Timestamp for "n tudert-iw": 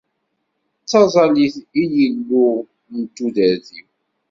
3.01-3.87